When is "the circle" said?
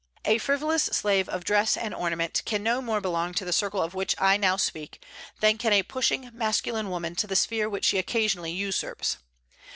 3.45-3.83